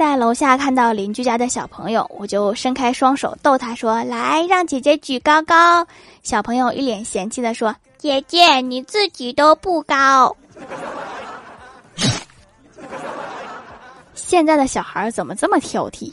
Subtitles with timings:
[0.00, 5.86] 在楼下看到邻居家的小朋友，我就伸开双手逗他说：“来，让姐姐举高高。”
[6.24, 10.34] 小朋友一脸嫌弃的说：“姐姐你自己都不高。
[14.16, 16.10] ”现在的小孩怎么这么挑剔？